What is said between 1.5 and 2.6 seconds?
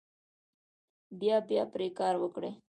پرې کار وکړئ.